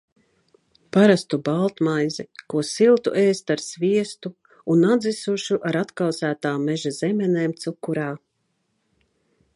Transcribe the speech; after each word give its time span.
Parastu 0.95 1.37
baltmaizi, 1.49 2.25
ko 2.53 2.63
siltu 2.69 3.13
ēst 3.25 3.53
ar 3.57 3.63
sviestu 3.67 4.33
un 4.77 4.89
atdzisušu 4.95 5.61
ar 5.73 5.81
atkausētām 5.85 6.67
meža 6.73 6.97
zemenēm 7.03 7.55
cukurā. 7.67 8.11